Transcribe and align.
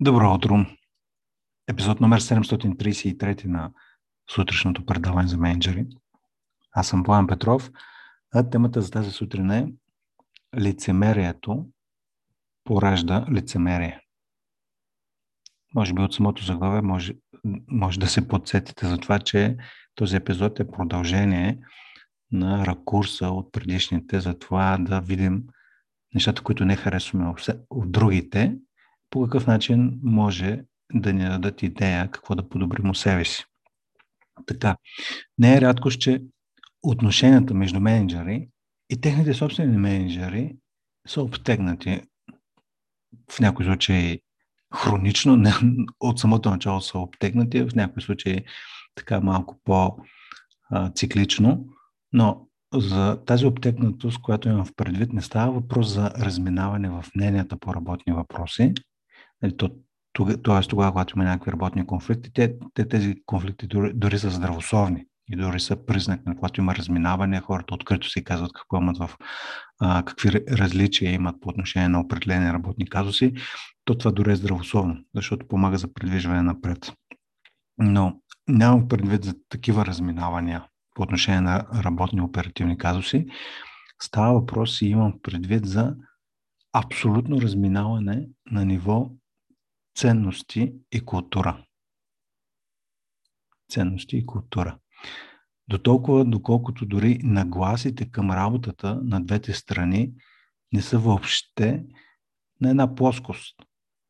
Добро 0.00 0.34
утро! 0.34 0.66
Епизод 1.68 2.00
номер 2.00 2.20
733 2.20 3.44
на 3.44 3.72
сутрешното 4.30 4.86
предаване 4.86 5.28
за 5.28 5.36
менеджери. 5.36 5.86
Аз 6.72 6.88
съм 6.88 7.02
Пламен 7.02 7.26
Петров, 7.26 7.70
а 8.34 8.50
темата 8.50 8.82
за 8.82 8.90
тази 8.90 9.10
сутрин 9.10 9.50
е 9.50 9.72
лицемерието 10.58 11.66
поражда 12.64 13.26
лицемерие. 13.32 14.00
Може 15.74 15.94
би 15.94 16.02
от 16.02 16.14
самото 16.14 16.44
заглавие 16.44 16.82
може, 16.82 17.14
може 17.68 18.00
да 18.00 18.06
се 18.06 18.28
подсетите 18.28 18.86
за 18.86 18.98
това, 18.98 19.18
че 19.18 19.56
този 19.94 20.16
епизод 20.16 20.60
е 20.60 20.70
продължение 20.70 21.58
на 22.32 22.66
ракурса 22.66 23.28
от 23.28 23.52
предишните, 23.52 24.20
за 24.20 24.38
това 24.38 24.78
да 24.80 25.00
видим 25.00 25.44
нещата, 26.14 26.42
които 26.42 26.64
не 26.64 26.76
харесваме 26.76 27.34
от 27.70 27.92
другите 27.92 28.58
по 29.10 29.22
какъв 29.22 29.46
начин 29.46 30.00
може 30.02 30.60
да 30.94 31.12
ни 31.12 31.24
дадат 31.24 31.62
идея 31.62 32.10
какво 32.10 32.34
да 32.34 32.48
подобрим 32.48 32.90
у 32.90 32.94
себе 32.94 33.24
си. 33.24 33.44
Така, 34.46 34.76
не 35.38 35.56
е 35.56 35.60
рядко, 35.60 35.90
че 35.90 36.22
отношенията 36.82 37.54
между 37.54 37.80
менеджери 37.80 38.48
и 38.90 39.00
техните 39.00 39.34
собствени 39.34 39.76
менеджери 39.76 40.56
са 41.08 41.22
обтегнати 41.22 42.02
в 43.32 43.40
някои 43.40 43.64
случаи 43.64 44.20
хронично, 44.74 45.36
не, 45.36 45.52
от 46.00 46.18
самото 46.18 46.50
начало 46.50 46.80
са 46.80 46.98
обтегнати, 46.98 47.62
в 47.62 47.74
някои 47.74 48.02
случаи 48.02 48.44
така 48.94 49.20
малко 49.20 49.60
по-циклично, 49.64 51.66
но 52.12 52.48
за 52.74 53.24
тази 53.24 53.46
обтегнатост, 53.46 54.22
която 54.22 54.48
имам 54.48 54.64
в 54.64 54.74
предвид, 54.76 55.12
не 55.12 55.22
става 55.22 55.52
въпрос 55.52 55.94
за 55.94 56.10
разминаване 56.10 56.90
в 56.90 57.04
мненията 57.16 57.56
по 57.56 57.74
работни 57.74 58.12
въпроси, 58.12 58.74
Нали, 59.42 59.56
то, 59.56 59.70
т.е. 60.44 60.60
тогава, 60.68 60.92
когато 60.92 61.18
има 61.18 61.24
някакви 61.24 61.52
работни 61.52 61.86
конфликти, 61.86 62.32
те, 62.32 62.54
те 62.74 62.88
тези 62.88 63.16
конфликти 63.26 63.66
дори, 63.66 63.92
дори 63.94 64.18
са 64.18 64.30
здравословни 64.30 65.04
и 65.28 65.36
дори 65.36 65.60
са 65.60 65.86
признак 65.86 66.26
на 66.26 66.36
когато 66.36 66.60
има 66.60 66.74
разминаване, 66.74 67.40
хората 67.40 67.74
открито 67.74 68.08
си 68.08 68.24
казват 68.24 68.52
какво 68.52 68.76
имат 68.76 68.98
в 68.98 69.10
а, 69.80 70.02
какви 70.02 70.30
различия 70.50 71.12
имат 71.12 71.40
по 71.40 71.48
отношение 71.48 71.88
на 71.88 72.00
определени 72.00 72.52
работни 72.52 72.88
казуси, 72.88 73.34
то 73.84 73.98
това 73.98 74.10
дори 74.10 74.32
е 74.32 74.36
здравословно, 74.36 75.04
защото 75.14 75.48
помага 75.48 75.78
за 75.78 75.92
придвижване 75.92 76.42
напред. 76.42 76.92
Но 77.78 78.20
нямам 78.48 78.88
предвид 78.88 79.24
за 79.24 79.34
такива 79.48 79.86
разминавания 79.86 80.64
по 80.94 81.02
отношение 81.02 81.40
на 81.40 81.66
работни 81.84 82.20
оперативни 82.20 82.78
казуси. 82.78 83.26
Става 84.02 84.32
въпрос 84.32 84.82
и 84.82 84.86
имам 84.86 85.14
предвид 85.22 85.66
за 85.66 85.94
абсолютно 86.72 87.40
разминаване 87.40 88.28
на 88.50 88.64
ниво 88.64 89.10
ценности 89.98 90.72
и 90.92 91.00
култура. 91.04 91.64
Ценности 93.70 94.16
и 94.16 94.26
култура. 94.26 94.78
До 95.68 95.78
толкова, 95.78 96.24
доколкото 96.24 96.86
дори 96.86 97.20
нагласите 97.22 98.10
към 98.10 98.30
работата 98.30 99.00
на 99.02 99.24
двете 99.24 99.52
страни 99.52 100.12
не 100.72 100.82
са 100.82 100.98
въобще 100.98 101.84
на 102.60 102.70
една 102.70 102.94
плоскост. 102.94 103.56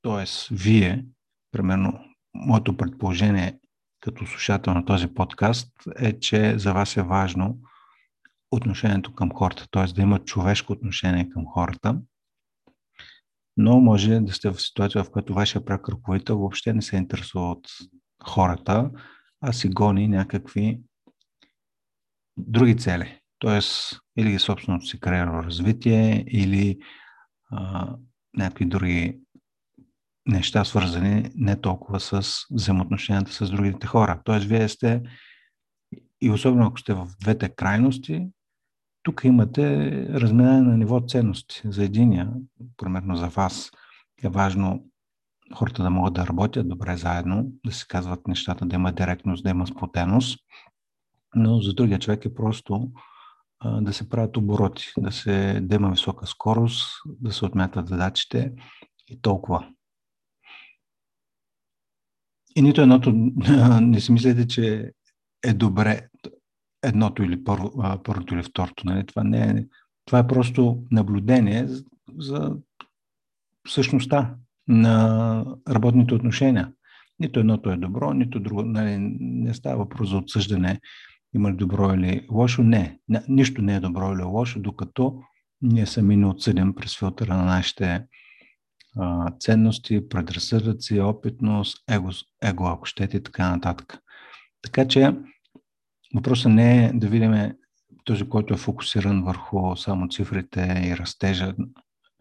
Тоест, 0.03 0.48
вие, 0.50 1.05
примерно, 1.53 2.05
моето 2.34 2.77
предположение 2.77 3.58
като 4.00 4.27
слушател 4.27 4.75
на 4.75 4.84
този 4.84 5.14
подкаст 5.14 5.73
е, 5.98 6.19
че 6.19 6.58
за 6.58 6.73
вас 6.73 6.97
е 6.97 7.02
важно 7.02 7.58
отношението 8.50 9.14
към 9.14 9.30
хората, 9.33 9.67
т.е. 9.70 9.84
да 9.84 10.02
има 10.02 10.19
човешко 10.19 10.73
отношение 10.73 11.28
към 11.28 11.47
хората– 11.47 12.00
но 13.59 13.81
може 13.81 14.20
да 14.20 14.33
сте 14.33 14.51
в 14.51 14.61
ситуация, 14.61 15.05
в 15.05 15.11
която 15.11 15.34
вашия 15.34 15.64
прак 15.64 15.89
ръководител 15.89 16.39
въобще 16.39 16.73
не 16.73 16.83
се 16.83 16.97
интересува 16.97 17.51
от 17.51 17.69
хората, 18.25 18.91
а 19.41 19.53
си 19.53 19.69
гони 19.69 20.09
някакви 20.09 20.81
други 22.36 22.77
цели. 22.77 23.20
Тоест, 23.39 24.01
или 24.19 24.39
собственото 24.39 24.86
си 24.86 25.01
кариерно 25.01 25.42
развитие, 25.42 26.24
или 26.29 26.79
а, 27.51 27.96
някакви 28.36 28.64
други 28.64 29.20
неща, 30.27 30.64
свързани 30.64 31.30
не 31.35 31.61
толкова 31.61 32.01
с 32.01 32.23
взаимоотношенията 32.51 33.33
с 33.33 33.51
другите 33.51 33.86
хора. 33.86 34.20
Тоест, 34.25 34.46
вие 34.46 34.69
сте, 34.69 35.02
и 36.20 36.30
особено 36.30 36.67
ако 36.67 36.79
сте 36.79 36.95
в 36.95 37.08
двете 37.20 37.48
крайности, 37.48 38.29
тук 39.08 39.24
имате 39.24 39.91
разминане 40.08 40.61
на 40.61 40.77
ниво 40.77 41.01
ценности. 41.01 41.63
За 41.64 41.85
единия, 41.85 42.33
примерно 42.77 43.17
за 43.17 43.29
вас, 43.29 43.70
е 44.23 44.29
важно 44.29 44.85
хората 45.55 45.83
да 45.83 45.91
могат 45.91 46.14
да 46.14 46.27
работят 46.27 46.69
добре 46.69 46.96
заедно, 46.96 47.52
да 47.67 47.73
се 47.73 47.86
казват 47.89 48.29
нещата, 48.29 48.67
да 48.67 48.77
има 48.77 48.92
директност, 48.92 49.45
да 49.45 49.51
има 49.51 49.67
сплотеност. 49.67 50.39
Но 51.35 51.61
за 51.61 51.74
другия 51.74 51.98
човек 51.98 52.24
е 52.24 52.35
просто 52.35 52.91
а, 53.61 53.80
да 53.80 53.92
се 53.92 54.08
правят 54.08 54.36
обороти, 54.36 54.92
да, 54.98 55.13
се, 55.13 55.61
да 55.63 55.77
има 55.77 55.90
висока 55.90 56.27
скорост, 56.27 56.90
да 57.07 57.33
се 57.33 57.45
отмятат 57.45 57.89
задачите 57.89 58.52
и 59.08 59.20
толкова. 59.20 59.69
И 62.57 62.63
нито 62.63 62.80
едното, 62.80 63.13
не 63.80 64.01
си 64.01 64.13
мислете, 64.13 64.46
че 64.46 64.92
е 65.45 65.52
добре 65.52 66.08
едното 66.83 67.22
или 67.22 67.44
първо, 67.44 68.00
първото 68.05 68.34
или 68.34 68.42
второто. 68.42 68.86
Нали? 68.86 69.06
Това, 69.06 69.24
не 69.24 69.40
е, 69.40 69.64
това 70.05 70.18
е 70.18 70.27
просто 70.27 70.83
наблюдение 70.90 71.66
за, 71.66 71.84
за 72.18 72.56
същността 73.68 74.34
на 74.68 75.44
работните 75.68 76.14
отношения. 76.14 76.72
Нито 77.20 77.40
едното 77.40 77.70
е 77.70 77.77
добро, 77.77 78.12
нито 78.12 78.40
друго. 78.40 78.62
Нали, 78.62 78.96
не 79.20 79.55
става 79.55 79.77
въпрос 79.77 80.08
за 80.11 80.16
отсъждане 80.16 80.80
има 81.34 81.52
ли 81.52 81.56
добро 81.56 81.94
или 81.94 82.27
лошо. 82.30 82.62
Не, 82.62 82.98
нищо 83.28 83.62
не 83.62 83.74
е 83.74 83.80
добро 83.80 84.12
или 84.12 84.22
лошо, 84.22 84.60
докато 84.60 85.22
ние 85.62 85.86
сами 85.86 86.16
не 86.16 86.27
отсъдим 86.27 86.74
през 86.74 86.98
филтъра 86.98 87.36
на 87.36 87.45
нашите 87.45 88.05
а, 88.96 89.30
ценности, 89.40 90.08
предразсъдъци, 90.08 91.00
опитност, 91.00 91.84
его, 91.90 92.10
его, 92.42 92.66
ако 92.66 92.86
щете 92.86 93.16
и 93.16 93.22
така 93.22 93.50
нататък. 93.50 93.98
Така 94.62 94.89
че 94.89 95.12
Въпросът 96.14 96.52
не 96.52 96.85
е 96.85 96.92
да 96.92 97.08
видим 97.08 97.52
този, 98.05 98.29
който 98.29 98.55
е 98.55 98.57
фокусиран 98.57 99.24
върху 99.24 99.77
само 99.77 100.08
цифрите 100.08 100.83
и 100.86 100.96
растежа, 100.96 101.55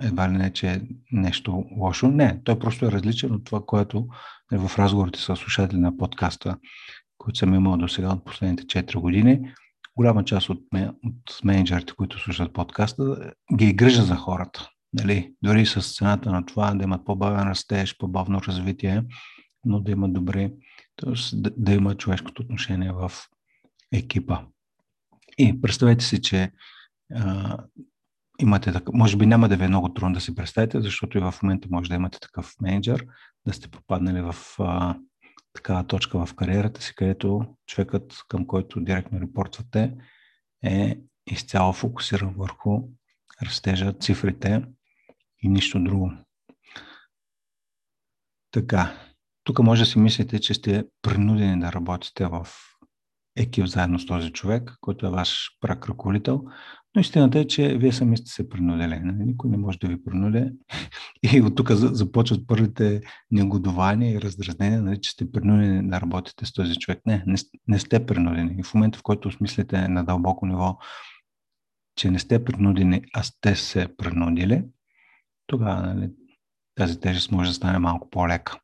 едва 0.04 0.30
ли 0.30 0.34
не, 0.34 0.54
че 0.54 0.68
е 0.68 0.82
нещо 1.12 1.66
лошо. 1.78 2.08
Не, 2.08 2.42
той 2.44 2.60
просто 2.60 2.86
е 2.86 2.92
различен 2.92 3.32
от 3.32 3.44
това, 3.44 3.62
което 3.66 4.08
е 4.54 4.58
в 4.58 4.80
разговорите 4.80 5.20
с 5.20 5.36
слушатели 5.36 5.80
на 5.80 5.98
подкаста, 5.98 6.58
които 7.18 7.40
съм 7.40 7.54
имал 7.54 7.78
до 7.78 7.88
сега 7.88 8.10
от 8.10 8.26
последните 8.26 8.64
4 8.64 8.96
години. 8.96 9.54
Голяма 9.96 10.26
част 10.26 10.50
от, 10.50 10.60
от 11.04 11.44
менеджерите, 11.44 11.94
които 11.94 12.20
слушат 12.20 12.54
подкаста, 12.54 13.32
ги 13.56 13.74
грижа 13.74 14.04
за 14.04 14.16
хората. 14.16 14.70
Нали? 14.94 15.34
Дори 15.44 15.66
с 15.66 15.96
цената 15.96 16.32
на 16.32 16.46
това 16.46 16.74
да 16.74 16.84
имат 16.84 17.06
по-бавен 17.06 17.50
растеж, 17.50 17.98
по-бавно 17.98 18.42
развитие, 18.42 19.04
но 19.66 19.80
да 19.80 19.92
имат 19.92 20.14
добри, 20.14 20.54
т.е. 20.96 21.36
да, 21.36 21.52
да 21.58 21.74
има 21.74 21.96
човешкото 21.96 22.42
отношение 22.42 22.92
в 22.92 23.12
екипа. 23.94 24.40
И 25.38 25.62
представете 25.62 26.06
си, 26.06 26.22
че 26.22 26.52
а, 27.16 27.58
имате 28.40 28.74
такъв, 28.74 28.94
може 28.94 29.18
би 29.18 29.26
няма 29.26 29.50
да 29.50 29.58
ви 29.58 29.64
е 29.64 29.68
много 29.68 29.94
трудно 29.94 30.14
да 30.14 30.22
си 30.22 30.36
представите, 30.36 30.82
защото 30.82 31.18
и 31.18 31.22
в 31.22 31.34
момента 31.44 31.68
може 31.72 31.90
да 31.90 31.96
имате 31.96 32.20
такъв 32.20 32.56
менеджер, 32.62 33.06
да 33.48 33.54
сте 33.54 33.68
попаднали 33.68 34.22
в 34.22 34.36
а, 34.60 34.98
такава 35.54 35.88
точка 35.88 36.26
в 36.26 36.36
кариерата 36.36 36.82
си, 36.82 36.96
където 36.96 37.56
човекът, 37.66 38.14
към 38.28 38.48
който 38.48 38.80
директно 38.80 39.22
репортвате, 39.22 39.94
е 40.64 41.00
изцяло 41.28 41.74
фокусиран 41.74 42.34
върху 42.38 42.90
растежа, 43.44 43.94
цифрите 43.94 44.64
и 45.42 45.50
нищо 45.50 45.84
друго. 45.84 46.12
Така, 48.52 48.98
тук 49.44 49.60
може 49.60 49.82
да 49.82 49.86
си 49.86 50.00
мислите, 50.00 50.40
че 50.40 50.54
сте 50.54 50.86
принудени 51.02 51.60
да 51.60 51.72
работите 51.72 52.26
в 52.26 52.48
екип 53.38 53.66
заедно 53.66 54.00
с 54.00 54.06
този 54.06 54.32
човек, 54.32 54.78
който 54.82 55.08
е 55.08 55.10
ваш 55.10 55.50
прак. 55.62 55.88
Но 56.96 57.02
истината 57.02 57.40
е, 57.40 57.48
че 57.48 57.78
вие 57.78 57.92
сами 57.92 58.18
сте 58.18 58.32
се 58.32 58.50
принудили. 58.50 59.00
Нали? 59.00 59.26
Никой 59.26 59.50
не 59.50 59.58
може 59.58 59.80
да 59.80 59.88
ви 59.88 60.04
принуди. 60.04 60.46
И 61.34 61.42
от 61.42 61.56
тук 61.56 61.72
започват 61.72 62.48
първите 62.48 63.02
негодования 63.32 64.14
и 64.14 64.22
раздразнения, 64.22 64.82
нали, 64.82 65.02
че 65.02 65.12
сте 65.12 65.32
принудени 65.32 65.90
да 65.90 66.02
работите 66.02 66.46
с 66.46 66.54
този 66.54 66.76
човек. 66.76 67.02
Не, 67.06 67.24
не, 67.28 67.38
не 67.68 67.80
сте 67.80 68.06
принудени. 68.06 68.56
И 68.60 68.64
в 68.64 68.74
момента, 68.74 69.00
в 69.00 69.04
който 69.04 69.28
осмислите 69.28 69.88
на 69.88 70.06
дълбоко 70.06 70.46
ниво, 70.46 70.78
че 71.96 72.12
не 72.12 72.20
сте 72.20 72.44
принудени, 72.44 73.02
а 73.14 73.24
сте 73.24 73.56
се 73.56 73.88
принудили, 73.98 74.64
тогава 75.48 75.82
нали, 75.94 76.10
тази 76.76 77.00
тежест 77.00 77.32
може 77.32 77.50
да 77.50 77.54
стане 77.54 77.80
малко 77.80 78.10
по-лека. 78.10 78.60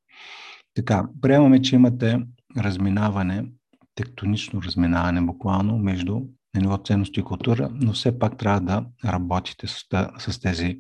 Така, 0.74 1.08
приемаме, 1.22 1.62
че 1.62 1.76
имате 1.76 2.20
разминаване 2.58 3.46
тектонично 3.96 4.62
разминаване 4.62 5.22
буквално 5.22 5.78
между 5.78 6.22
ниво 6.56 6.78
ценности 6.78 7.20
и 7.20 7.24
култура, 7.24 7.70
но 7.74 7.94
все 7.94 8.20
пак 8.20 8.38
трябва 8.38 8.62
да 8.62 8.86
работите 9.06 9.68
с, 9.68 9.86
с 10.18 10.40
тези, 10.40 10.80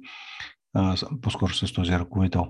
по-скоро 1.21 1.54
с 1.54 1.74
този 1.74 1.92
ръководител. 1.92 2.48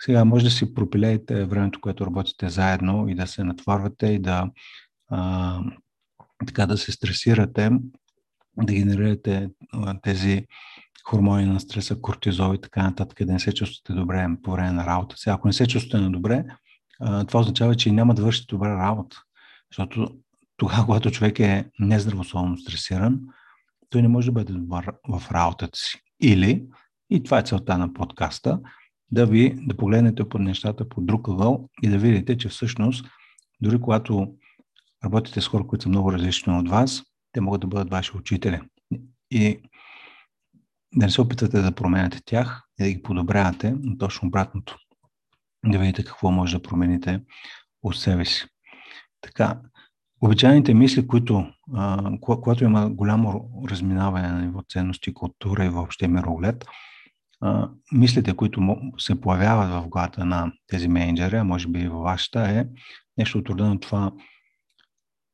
Сега 0.00 0.24
може 0.24 0.44
да 0.44 0.50
си 0.50 0.74
пропилеете 0.74 1.44
времето, 1.44 1.80
което 1.80 2.06
работите 2.06 2.48
заедно 2.48 3.08
и 3.08 3.14
да 3.14 3.26
се 3.26 3.44
натварвате 3.44 4.06
и 4.06 4.18
да 4.18 4.50
а, 5.10 5.60
така 6.46 6.66
да 6.66 6.78
се 6.78 6.92
стресирате, 6.92 7.70
да 8.56 8.72
генерирате 8.72 9.50
тези 10.02 10.46
хормони 11.04 11.46
на 11.46 11.60
стреса, 11.60 12.00
кортизол 12.00 12.54
и 12.54 12.60
така 12.60 12.82
нататък, 12.82 13.26
да 13.26 13.32
не 13.32 13.40
се 13.40 13.54
чувствате 13.54 13.92
добре 14.00 14.28
по 14.42 14.52
време 14.52 14.72
на 14.72 14.86
работа. 14.86 15.16
Сега, 15.18 15.34
ако 15.34 15.48
не 15.48 15.52
се 15.52 15.66
чувствате 15.66 16.04
на 16.04 16.10
добре, 16.10 16.44
това 17.00 17.40
означава, 17.40 17.74
че 17.74 17.92
няма 17.92 18.14
да 18.14 18.22
вършите 18.22 18.54
добра 18.54 18.78
работа. 18.78 19.16
Защото 19.72 20.08
тогава, 20.56 20.84
когато 20.84 21.10
човек 21.10 21.38
е 21.40 21.70
нездравословно 21.78 22.58
стресиран, 22.58 23.20
той 23.90 24.02
не 24.02 24.08
може 24.08 24.26
да 24.26 24.32
бъде 24.32 24.52
добър 24.52 24.92
в 25.08 25.22
работата 25.32 25.78
си. 25.78 26.00
Или, 26.22 26.64
и 27.10 27.22
това 27.22 27.38
е 27.38 27.42
целта 27.42 27.78
на 27.78 27.92
подкаста, 27.92 28.60
да 29.10 29.26
ви 29.26 29.54
да 29.66 29.76
погледнете 29.76 30.28
по 30.28 30.38
нещата 30.38 30.88
по 30.88 31.00
друг 31.00 31.28
ъгъл 31.28 31.68
и 31.82 31.88
да 31.88 31.98
видите, 31.98 32.38
че 32.38 32.48
всъщност, 32.48 33.06
дори 33.60 33.80
когато 33.80 34.34
работите 35.04 35.40
с 35.40 35.48
хора, 35.48 35.66
които 35.66 35.82
са 35.82 35.88
много 35.88 36.12
различни 36.12 36.52
от 36.52 36.68
вас, 36.68 37.02
те 37.32 37.40
могат 37.40 37.60
да 37.60 37.66
бъдат 37.66 37.90
ваши 37.90 38.16
учители. 38.16 38.60
И 39.30 39.60
да 40.94 41.06
не 41.06 41.10
се 41.10 41.20
опитвате 41.20 41.60
да 41.60 41.74
променяте 41.74 42.20
тях 42.24 42.62
и 42.80 42.82
да 42.82 42.90
ги 42.90 43.02
подобрявате, 43.02 43.74
но 43.80 43.98
точно 43.98 44.28
обратното. 44.28 44.76
Да 45.66 45.78
видите 45.78 46.04
какво 46.04 46.30
може 46.30 46.56
да 46.56 46.62
промените 46.62 47.20
от 47.82 47.96
себе 47.96 48.24
си. 48.24 48.46
Така, 49.22 49.60
обичайните 50.20 50.74
мисли, 50.74 51.06
които, 51.06 51.46
когато 52.20 52.64
има 52.64 52.90
голямо 52.90 53.50
разминаване 53.70 54.28
на 54.28 54.42
ниво 54.42 54.62
ценности, 54.68 55.14
култура 55.14 55.64
и 55.64 55.68
въобще 55.68 56.08
мироглед, 56.08 56.64
мислите, 57.92 58.36
които 58.36 58.76
се 58.98 59.20
появяват 59.20 59.70
в 59.70 59.88
главата 59.88 60.24
на 60.24 60.52
тези 60.66 60.88
менеджери, 60.88 61.36
а 61.36 61.44
може 61.44 61.68
би 61.68 61.80
и 61.80 61.88
във 61.88 62.02
вашата, 62.02 62.48
е 62.50 62.66
нещо 63.18 63.38
от 63.38 63.48
рода 63.48 63.68
на 63.68 63.80
това 63.80 64.12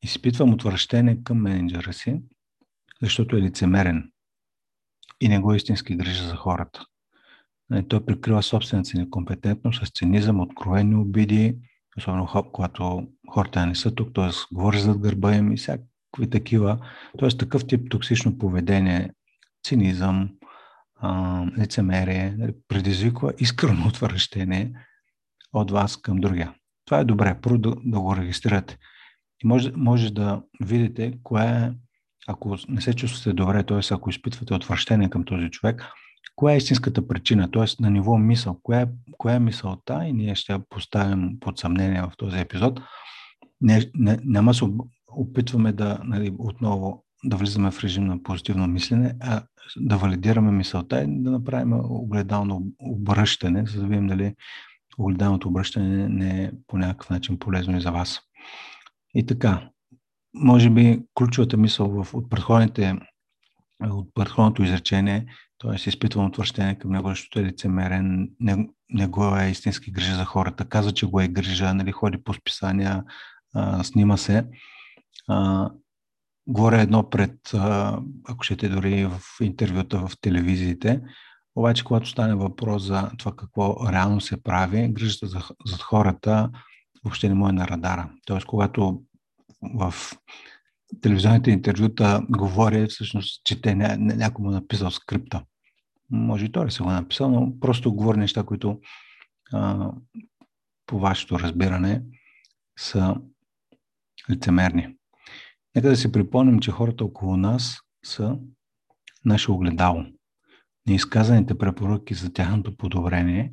изпитвам 0.03 0.53
отвращение 0.53 1.23
към 1.25 1.43
менеджера 1.43 1.93
си, 1.93 2.21
защото 3.03 3.37
е 3.37 3.43
лицемерен 3.43 4.13
и 5.21 5.29
не 5.29 5.39
го 5.39 5.55
истински 5.55 5.97
грижа 5.97 6.29
за 6.29 6.37
хората. 6.37 6.85
Нали, 7.71 7.89
той 7.89 8.07
прикрива 8.07 8.43
собствената 8.43 8.89
си 8.89 8.99
некомпетентност 8.99 9.87
с 9.87 9.91
цинизъм, 9.91 10.41
откровени 10.41 10.95
обиди, 10.95 11.59
особено 11.99 12.51
когато 12.53 13.07
хората 13.31 13.67
не 13.67 13.75
са 13.75 13.95
тук, 13.95 14.15
т.е. 14.15 14.55
говори 14.55 14.79
зад 14.79 14.99
гърба 14.99 15.35
им 15.35 15.53
и 15.53 15.57
всякакви 15.57 16.31
такива. 16.31 16.79
Т.е. 17.19 17.29
такъв 17.29 17.67
тип 17.67 17.91
токсично 17.91 18.39
поведение, 18.39 19.11
цинизъм, 19.65 20.29
лицемерие, 21.59 22.35
нали, 22.39 22.53
предизвиква 22.69 23.33
искрено 23.39 23.87
отвращение 23.89 24.73
от 25.53 25.71
вас 25.71 25.97
към 25.97 26.17
другия. 26.17 26.55
Това 26.85 26.99
е 26.99 27.05
добре, 27.05 27.41
първо 27.43 27.59
да, 27.59 27.75
да 27.85 28.01
го 28.01 28.17
регистрирате. 28.17 28.79
И 29.45 29.47
може, 29.47 29.73
може 29.77 30.13
да 30.13 30.43
видите 30.61 31.19
кое 31.23 31.45
е, 31.45 31.73
ако 32.29 32.57
не 32.69 32.81
се 32.81 32.95
чувствате 32.95 33.37
добре, 33.37 33.63
т.е. 33.63 33.81
ако 33.91 34.11
изпитвате 34.11 34.55
отвращение 34.55 35.11
към 35.11 35.25
този 35.25 35.51
човек, 35.51 35.85
коя 36.37 36.55
е 36.55 36.57
истинската 36.57 37.09
причина, 37.09 37.51
т.е. 37.51 37.83
на 37.83 37.91
ниво 37.91 38.19
мисъл, 38.19 38.59
коя 38.63 38.81
е, 38.81 38.87
коя 39.19 39.35
е 39.35 39.41
мисълта 39.41 40.05
и 40.07 40.13
ние 40.13 40.35
ще 40.35 40.53
я 40.53 40.61
поставим 40.69 41.41
под 41.41 41.59
съмнение 41.59 42.03
в 42.03 42.13
този 42.17 42.39
епизод. 42.39 42.81
Не, 43.61 43.91
не, 43.95 44.19
няма 44.25 44.55
се 44.55 44.65
опитваме 45.07 45.73
да 45.73 46.01
нали, 46.05 46.35
отново 46.39 47.05
да 47.25 47.37
влизаме 47.37 47.71
в 47.71 47.81
режим 47.81 48.05
на 48.05 48.23
позитивно 48.23 48.67
мислене, 48.67 49.15
а 49.21 49.43
да 49.77 49.97
валидираме 49.97 50.51
мисълта 50.51 51.03
и 51.03 51.07
да 51.09 51.31
направим 51.31 51.73
огледално 51.73 52.63
обръщане, 52.79 53.67
за 53.67 53.81
да 53.81 53.87
видим 53.87 54.07
дали 54.07 54.35
огледалното 54.99 55.49
обръщане 55.49 56.09
не 56.09 56.45
е 56.45 56.53
по 56.67 56.79
някакъв 56.79 57.11
начин 57.11 57.39
полезно 57.39 57.77
и 57.77 57.81
за 57.81 57.93
вас. 57.93 58.21
И 59.15 59.27
така, 59.27 59.69
може 60.35 60.71
би 60.71 61.01
ключовата 61.15 61.57
мисъл 61.57 62.05
в, 62.05 62.15
от 62.15 62.31
предходните 62.31 62.95
от 63.81 64.15
предходното 64.15 64.63
изречение, 64.63 65.27
т.е. 65.59 65.89
изпитвам 65.89 66.27
отвращение 66.27 66.79
към 66.79 66.91
него, 66.91 67.09
защото 67.09 67.39
е 67.39 67.45
лицемерен, 67.45 68.31
не, 68.41 68.69
не 68.91 69.07
го 69.07 69.37
е 69.37 69.49
истински 69.51 69.91
грижа 69.91 70.15
за 70.15 70.25
хората, 70.25 70.69
казва, 70.69 70.93
че 70.93 71.07
го 71.07 71.21
е 71.21 71.29
грижа, 71.29 71.75
нали, 71.75 71.93
ходи 71.93 72.23
по 72.25 72.35
списания, 72.35 73.05
а, 73.55 73.85
снима 73.85 74.17
се. 74.17 74.47
А, 75.29 75.71
говоря 76.47 76.81
едно 76.81 77.11
пред, 77.11 77.55
а, 77.55 77.99
ако 78.29 78.43
щете 78.45 78.69
дори 78.69 79.07
в 79.07 79.21
интервюта 79.41 79.99
в 79.99 80.11
телевизиите, 80.21 81.01
обаче 81.57 81.85
когато 81.85 82.09
стане 82.09 82.35
въпрос 82.35 82.83
за 82.83 83.11
това 83.19 83.33
какво 83.37 83.93
реално 83.93 84.21
се 84.21 84.43
прави, 84.43 84.89
грижата 84.89 85.27
за, 85.27 85.41
за 85.67 85.77
хората 85.77 86.51
въобще 87.05 87.29
не 87.29 87.35
му 87.35 87.49
е 87.49 87.53
на 87.53 87.69
радара. 87.69 88.11
Тоест, 88.27 88.47
когато 88.47 89.03
в 89.63 89.95
телевизионните 91.01 91.51
интервюта 91.51 92.23
говори 92.31 92.87
всъщност, 92.87 93.45
че 93.45 93.61
те 93.61 93.75
ня, 93.75 93.97
някой 93.99 94.45
му 94.45 94.51
написал 94.51 94.91
скрипта. 94.91 95.45
Може 96.11 96.45
и 96.45 96.53
той 96.53 96.65
да 96.65 96.71
се 96.71 96.83
го 96.83 96.91
написал, 96.91 97.31
но 97.31 97.61
просто 97.61 97.95
говори 97.95 98.19
неща, 98.19 98.43
които 98.43 98.81
а, 99.53 99.93
по 100.87 100.99
вашето 100.99 101.39
разбиране 101.39 102.03
са 102.79 103.17
лицемерни. 104.31 104.97
Нека 105.77 105.89
да 105.89 105.97
си 105.97 106.13
припомним, 106.13 106.61
че 106.61 106.71
хората 106.71 107.05
около 107.05 107.37
нас 107.37 107.81
са 108.05 108.39
наше 109.25 109.51
огледало. 109.51 110.05
Неизказаните 110.87 111.59
препоръки 111.59 112.15
за 112.15 112.33
тяхното 112.33 112.77
подобрение 112.77 113.53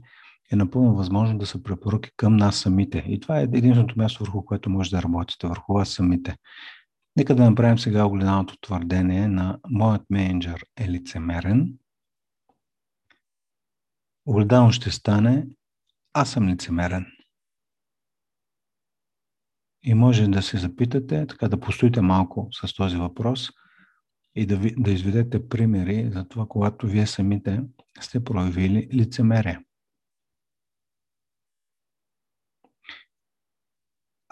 е 0.51 0.55
напълно 0.55 0.95
възможно 0.95 1.37
да 1.37 1.45
са 1.45 1.63
препоръки 1.63 2.09
към 2.17 2.37
нас 2.37 2.55
самите. 2.55 3.05
И 3.07 3.19
това 3.19 3.39
е 3.39 3.43
единственото 3.43 3.95
място, 3.97 4.23
върху 4.23 4.45
което 4.45 4.69
може 4.69 4.89
да 4.89 5.01
работите, 5.01 5.47
върху 5.47 5.73
вас 5.73 5.89
самите. 5.89 6.35
Нека 7.17 7.35
да 7.35 7.49
направим 7.49 7.79
сега 7.79 8.05
огледалното 8.05 8.57
твърдение 8.61 9.27
на 9.27 9.59
моят 9.69 10.01
менеджер 10.09 10.65
е 10.77 10.89
лицемерен. 10.89 11.77
Огледално 14.25 14.71
ще 14.71 14.91
стане 14.91 15.47
аз 16.13 16.31
съм 16.31 16.47
лицемерен. 16.47 17.05
И 19.83 19.93
може 19.93 20.27
да 20.27 20.41
се 20.41 20.57
запитате, 20.57 21.27
така 21.27 21.47
да 21.47 21.59
постоите 21.59 22.01
малко 22.01 22.47
с 22.51 22.73
този 22.73 22.97
въпрос 22.97 23.49
и 24.35 24.45
да, 24.45 24.57
ви, 24.57 24.75
да 24.77 24.91
изведете 24.91 25.49
примери 25.49 26.11
за 26.11 26.27
това, 26.27 26.45
когато 26.47 26.87
вие 26.87 27.07
самите 27.07 27.63
сте 28.01 28.23
проявили 28.23 28.89
лицемерие. 28.93 29.64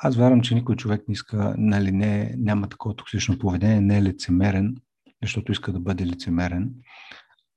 Аз 0.06 0.16
вярвам, 0.16 0.42
че 0.42 0.56
никой 0.56 0.76
човек 0.76 1.08
не 1.08 1.12
иска, 1.14 1.56
нали, 1.58 1.92
не, 1.92 2.36
няма 2.38 2.70
такова 2.70 2.96
токсично 2.96 3.40
поведение, 3.40 3.82
не 3.82 3.98
е 3.98 4.04
лицемерен, 4.04 4.76
защото 5.22 5.52
иска 5.52 5.74
да 5.74 5.80
бъде 5.80 6.06
лицемерен. 6.06 6.74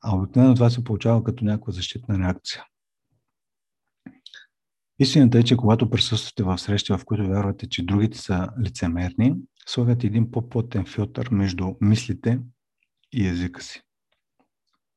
А 0.02 0.16
обикновено 0.16 0.54
това 0.54 0.70
се 0.70 0.84
получава 0.84 1.24
като 1.24 1.44
някаква 1.44 1.72
защитна 1.72 2.18
реакция. 2.18 2.64
Истината 4.98 5.38
е, 5.38 5.42
че 5.42 5.56
когато 5.56 5.90
присъствате 5.90 6.42
в 6.42 6.58
срещи, 6.58 6.92
в 6.92 7.00
които 7.04 7.28
вярвате, 7.28 7.68
че 7.68 7.86
другите 7.86 8.18
са 8.18 8.48
лицемерни, 8.64 9.34
слагате 9.66 10.06
един 10.06 10.30
по-плътен 10.30 10.86
филтър 10.86 11.30
между 11.30 11.74
мислите 11.80 12.40
и 13.12 13.26
езика 13.26 13.62
си. 13.62 13.82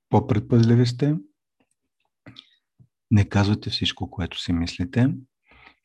По-предпазливи 0.10 0.86
сте, 0.86 1.16
не 3.12 3.30
казвате 3.30 3.70
всичко, 3.70 4.10
което 4.10 4.40
си 4.40 4.54
мислите 4.54 5.14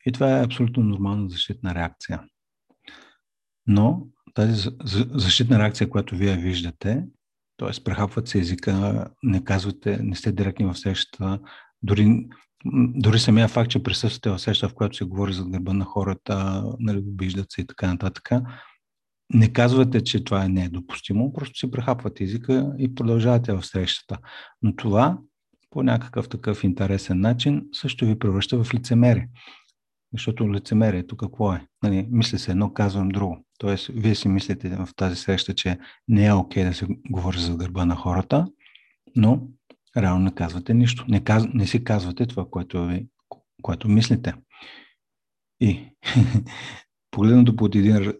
и 0.05 0.11
това 0.11 0.39
е 0.39 0.43
абсолютно 0.43 0.83
нормална 0.83 1.29
защитна 1.29 1.75
реакция. 1.75 2.23
Но 3.67 4.07
тази 4.33 4.69
защитна 5.11 5.59
реакция, 5.59 5.89
която 5.89 6.15
вие 6.15 6.37
виждате, 6.37 7.03
т.е. 7.57 7.83
прехапват 7.83 8.27
се 8.27 8.39
езика, 8.39 9.05
не 9.23 9.43
казвате, 9.43 9.97
не 10.03 10.15
сте 10.15 10.31
директни 10.31 10.65
в 10.65 10.75
срещата, 10.75 11.39
дори, 11.83 12.27
дори 12.95 13.19
самия 13.19 13.47
факт, 13.47 13.71
че 13.71 13.83
присъствате 13.83 14.29
в 14.29 14.39
среща, 14.39 14.69
в 14.69 14.73
която 14.73 14.97
се 14.97 15.05
говори 15.05 15.33
за 15.33 15.45
гърба 15.45 15.73
на 15.73 15.85
хората, 15.85 16.63
нали, 16.79 16.97
обиждат 16.97 17.51
се 17.51 17.61
и 17.61 17.67
така 17.67 17.87
нататък, 17.87 18.29
не 19.33 19.53
казвате, 19.53 20.03
че 20.03 20.23
това 20.23 20.47
не 20.47 20.63
е 20.63 20.69
допустимо, 20.69 21.33
просто 21.33 21.59
си 21.59 21.71
прехапвате 21.71 22.23
езика 22.23 22.73
и 22.79 22.95
продължавате 22.95 23.53
в 23.53 23.65
срещата. 23.65 24.17
Но 24.61 24.75
това 24.75 25.17
по 25.69 25.83
някакъв 25.83 26.29
такъв 26.29 26.63
интересен 26.63 27.19
начин 27.19 27.63
също 27.71 28.05
ви 28.05 28.19
превръща 28.19 28.63
в 28.63 28.73
лицемерие. 28.73 29.29
Защото 30.15 30.53
лицемерието 30.53 31.17
какво 31.17 31.53
е? 31.53 31.67
Нали, 31.83 32.07
мисля 32.11 32.39
се 32.39 32.51
едно, 32.51 32.73
казвам 32.73 33.09
друго. 33.09 33.45
Тоест, 33.57 33.89
вие 33.93 34.15
си 34.15 34.27
мислите 34.27 34.69
в 34.69 34.89
тази 34.95 35.15
среща, 35.15 35.55
че 35.55 35.79
не 36.07 36.25
е 36.25 36.33
окей 36.33 36.63
okay 36.63 36.67
да 36.67 36.73
се 36.73 36.87
говори 37.09 37.39
за 37.39 37.55
гърба 37.55 37.85
на 37.85 37.95
хората, 37.95 38.47
но 39.15 39.47
реално 39.97 40.23
не 40.23 40.35
казвате 40.35 40.73
нищо. 40.73 41.05
Не, 41.07 41.23
каз... 41.23 41.45
не 41.53 41.67
си 41.67 41.83
казвате 41.83 42.25
това, 42.25 42.45
което, 42.51 42.87
ви, 42.87 43.07
което 43.61 43.89
мислите. 43.89 44.33
И 45.59 45.89
погледнато 47.11 47.55
под 47.55 47.75
един 47.75 48.13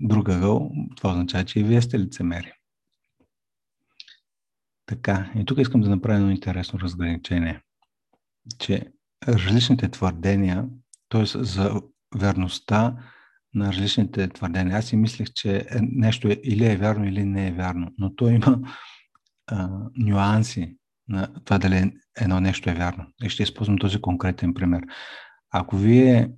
друг 0.00 0.28
ъгъл, 0.28 0.70
това 0.96 1.10
означава, 1.10 1.44
че 1.44 1.60
и 1.60 1.64
вие 1.64 1.82
сте 1.82 1.98
лицемери. 1.98 2.52
Така, 4.86 5.32
и 5.36 5.44
тук 5.44 5.58
искам 5.58 5.80
да 5.80 5.88
направя 5.88 6.16
едно 6.16 6.30
интересно 6.30 6.80
разграничение, 6.80 7.62
че 8.58 8.92
различните 9.28 9.90
твърдения, 9.90 10.68
т.е. 11.08 11.24
за 11.24 11.80
верността 12.16 12.96
на 13.54 13.72
различните 13.72 14.28
твърдения. 14.28 14.78
Аз 14.78 14.84
си 14.84 14.96
мислех, 14.96 15.28
че 15.34 15.56
е, 15.56 15.64
нещо 15.80 16.28
е, 16.28 16.40
или 16.44 16.66
е 16.66 16.76
вярно, 16.76 17.04
или 17.04 17.24
не 17.24 17.48
е 17.48 17.52
вярно, 17.52 17.90
но 17.98 18.14
то 18.14 18.28
има 18.28 18.58
а, 19.46 19.68
нюанси 19.96 20.76
на 21.08 21.28
това 21.44 21.58
дали 21.58 21.92
едно 22.20 22.40
нещо 22.40 22.70
е 22.70 22.74
вярно. 22.74 23.06
И 23.24 23.28
ще 23.28 23.42
използвам 23.42 23.78
този 23.78 24.00
конкретен 24.00 24.54
пример. 24.54 24.82
Ако 25.50 25.76
вие 25.76 26.30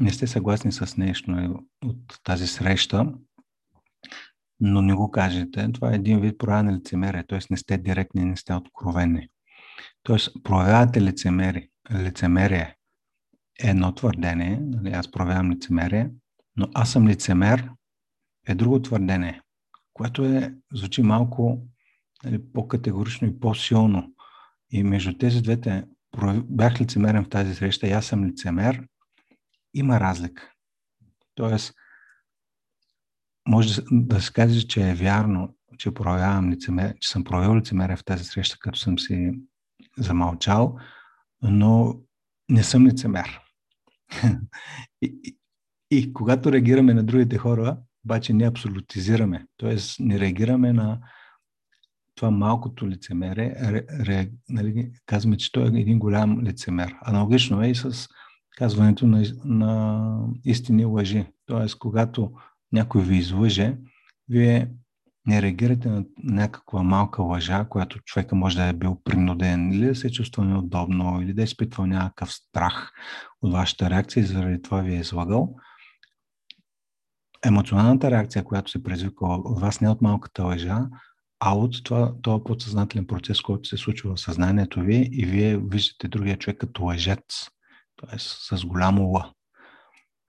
не 0.00 0.10
сте 0.10 0.26
съгласни 0.26 0.72
с 0.72 0.96
нещо 0.96 1.54
от 1.84 2.20
тази 2.22 2.46
среща, 2.46 3.12
но 4.60 4.82
не 4.82 4.94
го 4.94 5.10
кажете, 5.10 5.72
това 5.72 5.92
е 5.92 5.94
един 5.94 6.20
вид 6.20 6.38
проява 6.38 6.62
на 6.62 6.72
лицемерие, 6.72 7.24
т.е. 7.28 7.38
не 7.50 7.56
сте 7.56 7.78
директни, 7.78 8.24
не 8.24 8.36
сте 8.36 8.54
откровени. 8.54 9.28
Т.е. 10.02 10.42
проявявате 10.42 11.02
лицемерие. 11.02 11.68
лицемерие 11.92 12.58
е 12.58 12.74
едно 13.58 13.94
твърдение, 13.94 14.58
нали, 14.62 14.92
аз 14.92 15.10
проявявам 15.10 15.52
лицемерие, 15.52 16.10
но 16.56 16.68
аз 16.74 16.92
съм 16.92 17.08
лицемер 17.08 17.70
е 18.46 18.54
друго 18.54 18.82
твърдение, 18.82 19.40
което 19.92 20.24
е, 20.24 20.54
звучи 20.72 21.02
малко 21.02 21.66
нали, 22.24 22.52
по-категорично 22.52 23.28
и 23.28 23.40
по-силно. 23.40 24.14
И 24.70 24.82
между 24.82 25.18
тези 25.18 25.42
двете 25.42 25.84
бях 26.44 26.80
лицемерен 26.80 27.24
в 27.24 27.28
тази 27.28 27.54
среща 27.54 27.86
и 27.86 27.92
аз 27.92 28.06
съм 28.06 28.26
лицемер, 28.26 28.88
има 29.74 30.00
разлика. 30.00 30.50
Тоест, 31.34 31.74
може 33.48 33.82
да 33.90 34.20
се 34.20 34.32
каже, 34.32 34.66
че 34.66 34.90
е 34.90 34.94
вярно, 34.94 35.56
че 35.78 35.94
проявявам 35.94 36.50
лицемер, 36.50 36.94
че 37.00 37.08
съм 37.08 37.24
проявил 37.24 37.56
лицемерие 37.56 37.96
в 37.96 38.04
тази 38.04 38.24
среща, 38.24 38.56
като 38.60 38.78
съм 38.78 38.98
си 38.98 39.32
замълчал, 39.98 40.78
но 41.42 42.00
не 42.48 42.62
съм 42.62 42.86
лицемер. 42.86 43.40
И, 45.02 45.36
и, 45.90 46.12
когато 46.12 46.52
реагираме 46.52 46.94
на 46.94 47.04
другите 47.04 47.38
хора, 47.38 47.78
обаче 48.04 48.32
не 48.32 48.46
абсолютизираме. 48.46 49.46
Тоест 49.56 50.00
не 50.00 50.20
реагираме 50.20 50.72
на 50.72 51.00
това 52.14 52.30
малкото 52.30 52.88
лицемере, 52.88 53.54
ре, 53.62 53.86
ре, 54.06 54.30
нали, 54.48 54.92
казваме, 55.06 55.36
че 55.36 55.52
той 55.52 55.64
е 55.64 55.80
един 55.80 55.98
голям 55.98 56.42
лицемер. 56.42 56.94
Аналогично 57.00 57.62
е 57.62 57.68
и 57.68 57.74
с 57.74 58.08
казването 58.56 59.06
на, 59.06 59.24
на 59.44 60.18
истини 60.44 60.84
лъжи. 60.84 61.26
Тоест, 61.46 61.78
когато 61.78 62.32
някой 62.72 63.02
ви 63.02 63.16
излъже, 63.16 63.76
вие 64.28 64.70
не 65.26 65.42
реагирате 65.42 65.88
на 65.88 66.04
някаква 66.22 66.82
малка 66.82 67.22
лъжа, 67.22 67.66
която 67.70 68.00
човека 68.00 68.34
може 68.34 68.56
да 68.56 68.64
е 68.64 68.72
бил 68.72 69.00
принуден 69.04 69.72
или 69.72 69.86
да 69.86 69.94
се 69.94 70.12
чувства 70.12 70.44
неудобно, 70.44 71.22
или 71.22 71.34
да 71.34 71.42
е 71.42 71.44
изпитвал 71.44 71.86
някакъв 71.86 72.32
страх 72.32 72.92
от 73.42 73.52
вашата 73.52 73.90
реакция 73.90 74.20
и 74.20 74.26
заради 74.26 74.62
това 74.62 74.80
ви 74.82 74.94
е 74.94 75.00
излагал. 75.00 75.54
Емоционалната 77.44 78.10
реакция, 78.10 78.44
която 78.44 78.70
се 78.70 78.82
предизвиква 78.82 79.28
от 79.28 79.60
вас, 79.60 79.80
не 79.80 79.86
е 79.86 79.90
от 79.90 80.02
малката 80.02 80.44
лъжа, 80.44 80.88
а 81.40 81.54
от 81.54 81.84
това, 81.84 82.12
този 82.22 82.44
подсъзнателен 82.44 83.06
процес, 83.06 83.40
който 83.40 83.68
се 83.68 83.76
случва 83.76 84.14
в 84.14 84.20
съзнанието 84.20 84.80
ви 84.80 85.08
и 85.12 85.26
вие 85.26 85.58
виждате 85.58 86.08
другия 86.08 86.36
човек 86.36 86.58
като 86.58 86.84
лъжец, 86.84 87.48
т.е. 87.96 88.18
с 88.18 88.64
голямо 88.66 89.02
ла, 89.02 89.32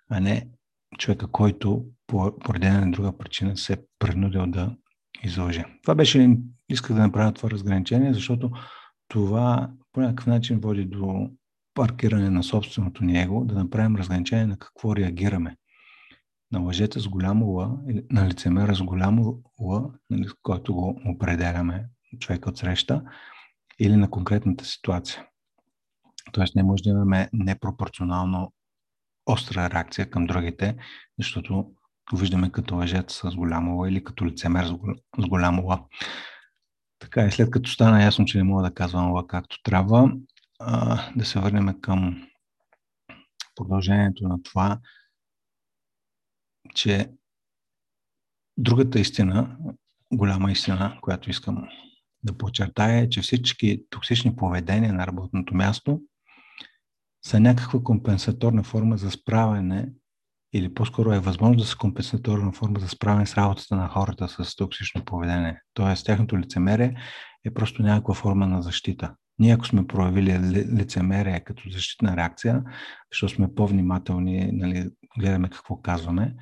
а 0.10 0.20
не 0.20 0.48
човека, 0.98 1.28
който 1.28 1.86
по, 2.08 2.40
поради 2.40 2.68
една 2.68 2.92
друга 2.92 3.18
причина 3.18 3.58
се 3.58 3.74
е 3.74 3.78
принудил 4.00 4.48
да 4.48 4.76
излъже. 5.24 5.66
Това 5.82 5.96
беше, 5.96 6.38
исках 6.70 6.96
да 6.96 7.02
направя 7.02 7.34
това 7.34 7.50
разграничение, 7.50 8.14
защото 8.14 8.52
това 9.08 9.70
по 9.92 10.02
някакъв 10.02 10.28
начин 10.28 10.60
води 10.60 10.86
до 10.86 11.30
паркиране 11.74 12.30
на 12.30 12.44
собственото 12.44 13.04
ни 13.04 13.22
его, 13.22 13.46
да 13.46 13.56
направим 13.56 13.96
разграничение 13.96 14.46
на 14.46 14.58
какво 14.58 14.96
реагираме. 14.96 15.56
На 16.52 16.60
лъжете 16.60 17.00
с 17.00 17.08
голямо 17.08 17.46
ла, 17.46 17.78
на 18.12 18.30
лицемера 18.30 18.76
с 18.76 18.82
голямо 18.82 19.42
ла, 19.60 19.92
нали, 20.10 20.28
който 20.44 20.74
го 20.74 21.02
определяме 21.06 21.86
човека 22.20 22.50
от 22.50 22.58
среща, 22.58 23.04
или 23.80 23.96
на 23.96 24.10
конкретната 24.10 24.66
ситуация. 24.66 25.26
Тоест 26.32 26.56
не 26.56 26.64
може 26.64 26.84
да 26.84 26.90
имаме 26.90 27.30
непропорционално 27.34 28.54
остра 29.26 29.70
реакция 29.70 30.10
към 30.10 30.26
другите, 30.26 30.76
защото 31.20 31.72
го 32.12 32.18
виждаме 32.18 32.52
като 32.52 32.76
лъжец 32.76 33.22
с 33.22 33.36
голямо 33.36 33.78
ла 33.78 33.90
или 33.90 34.04
като 34.04 34.26
лицемер 34.26 34.66
с 35.18 35.28
голямо 35.28 35.66
ла. 35.68 35.86
Така 37.00 37.26
и 37.26 37.32
след 37.32 37.52
като 37.52 37.70
стана 37.70 38.04
ясно, 38.04 38.26
че 38.26 38.38
не 38.38 38.44
мога 38.44 38.64
да 38.64 38.74
казвам 38.74 39.12
ла 39.12 39.28
както 39.28 39.64
трябва, 39.64 40.12
да 41.16 41.26
се 41.26 41.40
върнем 41.40 41.82
към 41.82 42.28
продължението 43.56 44.28
на 44.28 44.44
това, 44.44 44.80
че 46.76 47.12
другата 48.58 49.00
истина, 49.00 49.58
голяма 50.14 50.52
истина, 50.52 50.98
която 51.02 51.30
искам 51.30 51.68
да 52.24 52.38
подчертая 52.38 53.02
е, 53.02 53.10
че 53.10 53.22
всички 53.22 53.84
токсични 53.90 54.36
поведения 54.36 54.94
на 54.94 55.08
работното 55.08 55.56
място 55.56 56.02
са 57.26 57.40
някаква 57.40 57.84
компенсаторна 57.84 58.64
форма 58.64 58.98
за 58.98 59.12
справяне 59.12 59.90
или 60.56 60.74
по-скоро 60.74 61.12
е 61.12 61.20
възможно 61.20 61.58
да 61.58 61.66
са 61.66 61.78
компенсаторна 61.78 62.52
форма 62.52 62.80
за 62.80 62.88
справяне 62.88 63.26
с 63.26 63.38
работата 63.38 63.76
на 63.76 63.88
хората 63.88 64.28
с 64.28 64.56
токсично 64.56 65.06
поведение. 65.06 65.62
Тоест, 65.74 66.06
тяхното 66.06 66.38
лицемерие 66.38 66.96
е 67.46 67.54
просто 67.54 67.84
някаква 67.84 68.14
форма 68.14 68.48
на 68.48 68.62
защита. 68.62 69.16
Ние 69.40 69.54
ако 69.54 69.68
сме 69.68 69.88
проявили 69.88 70.40
лицемерие 70.80 71.40
като 71.40 71.70
защитна 71.70 72.18
реакция, 72.18 72.64
защото 73.12 73.34
сме 73.34 73.56
по-внимателни, 73.56 74.50
нали, 74.54 74.90
гледаме 75.20 75.50
какво 75.50 75.82
казваме, 75.82 76.36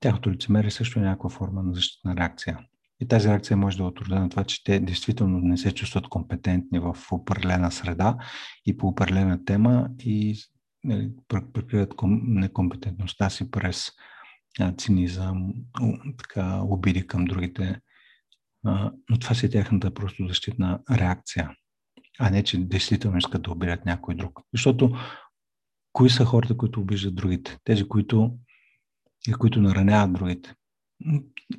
тяхното 0.00 0.30
лицемерие 0.30 0.70
също 0.70 0.98
е 0.98 1.02
някаква 1.02 1.30
форма 1.30 1.62
на 1.62 1.74
защитна 1.74 2.16
реакция. 2.16 2.58
И 3.00 3.08
тази 3.08 3.28
реакция 3.28 3.56
може 3.56 3.76
да 3.76 3.92
е 4.10 4.14
на 4.14 4.28
това, 4.28 4.44
че 4.44 4.64
те 4.64 4.80
действително 4.80 5.38
не 5.38 5.56
се 5.56 5.72
чувстват 5.72 6.08
компетентни 6.08 6.78
в 6.78 6.96
определена 7.12 7.72
среда 7.72 8.16
и 8.66 8.76
по 8.76 8.86
определена 8.86 9.44
тема 9.44 9.88
и 9.98 10.38
нали, 10.84 11.10
прикриват 11.52 11.94
некомпетентността 12.26 13.30
си 13.30 13.50
през 13.50 13.90
цинизъм, 14.78 15.52
така, 16.18 16.60
обиди 16.62 17.06
към 17.06 17.24
другите. 17.24 17.80
Но 19.10 19.18
това 19.20 19.34
си 19.34 19.46
е 19.46 19.50
тяхната 19.50 19.94
просто 19.94 20.26
защитна 20.28 20.80
реакция, 20.90 21.50
а 22.18 22.30
не, 22.30 22.44
че 22.44 22.58
действително 22.58 23.18
искат 23.18 23.42
да 23.42 23.50
обидят 23.50 23.84
някой 23.84 24.14
друг. 24.14 24.40
Защото 24.54 24.96
кои 25.92 26.10
са 26.10 26.24
хората, 26.24 26.56
които 26.56 26.80
обиждат 26.80 27.14
другите? 27.14 27.58
Тези, 27.64 27.88
които, 27.88 28.38
които 29.38 29.60
нараняват 29.60 30.12
другите 30.12 30.54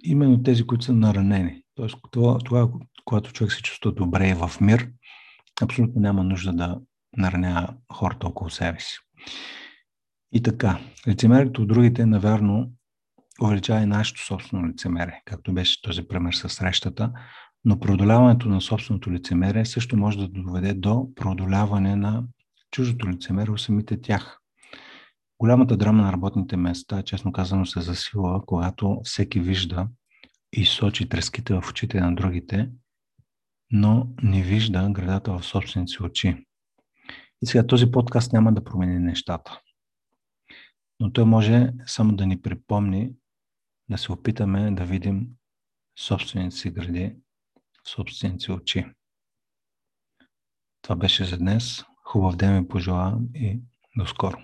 именно 0.04 0.44
тези, 0.44 0.68
които 0.68 0.86
са 0.86 0.94
наранени. 0.94 1.63
Тоест, 1.75 1.98
това, 2.12 2.70
когато 3.06 3.34
човек 3.34 3.54
се 3.54 3.62
чувства 3.62 3.92
добре 3.92 4.30
и 4.30 4.34
в 4.34 4.51
мир, 4.62 4.92
абсолютно 5.62 6.01
няма 6.01 6.24
нужда 6.24 6.54
да 6.54 6.80
наранява 7.18 7.74
хората 7.94 8.28
около 8.28 8.50
себе 8.50 8.80
си. 8.80 8.98
И 10.34 10.42
така, 10.42 10.80
лицемерието 11.08 11.62
от 11.62 11.68
другите, 11.68 12.06
наверно, 12.06 12.72
увеличава 13.44 13.82
и 13.82 13.86
нашето 13.86 14.25
собствено 14.25 14.68
лицемерие, 14.68 15.22
както 15.25 15.54
беше 15.54 15.82
този 15.82 16.08
пример 16.08 16.34
с 16.34 16.50
срещата, 16.50 17.12
но 17.66 17.80
преодоляването 17.80 18.50
на 18.50 18.62
собственото 18.62 19.12
лицемерие 19.12 19.66
също 19.66 19.98
може 19.98 20.18
да 20.18 20.28
доведе 20.28 20.74
до 20.74 21.08
преодоляване 21.16 21.96
на 21.96 22.24
чуждото 22.72 23.10
лицемерие 23.10 23.54
у 23.54 23.58
самите 23.58 24.01
тях. 24.01 24.38
Голямата 25.40 25.78
драма 25.78 26.04
на 26.04 26.13
работните 26.13 26.58
места, 26.58 27.04
честно 27.04 27.32
казано, 27.32 27.66
се 27.66 27.82
засила, 27.82 28.46
когато 28.46 29.01
всеки 29.04 29.40
вижда 29.40 29.88
и 30.54 30.66
сочи 30.66 31.10
треските 31.10 31.54
в 31.54 31.63
очите 31.70 32.01
на 32.01 32.16
другите, 32.16 32.70
но 33.72 34.08
не 34.24 34.44
вижда 34.44 34.90
градата 34.92 35.38
в 35.38 35.46
собствените 35.46 35.92
си 35.92 36.04
очи. 36.04 36.46
И 37.42 37.48
сега 37.48 37.68
този 37.68 37.92
подкаст 37.92 38.34
няма 38.34 38.54
да 38.54 38.64
промени 38.64 39.00
нещата. 39.00 39.62
Но 41.00 41.14
той 41.14 41.26
може 41.26 41.74
само 41.86 42.16
да 42.16 42.26
ни 42.26 42.42
припомни 42.42 43.14
да 43.90 43.98
се 43.98 44.12
опитаме 44.12 44.72
да 44.72 44.86
видим 44.86 45.28
собствените 46.00 46.56
си 46.56 46.72
гради 46.72 47.16
собствените 47.88 48.40
си 48.40 48.52
очи. 48.52 48.86
Това 50.82 50.96
беше 50.96 51.26
за 51.26 51.38
днес. 51.38 51.84
Хубав 52.04 52.36
ден 52.36 52.56
ми 52.56 52.68
пожелавам 52.68 53.28
и 53.36 53.62
до 53.98 54.06
скоро. 54.06 54.38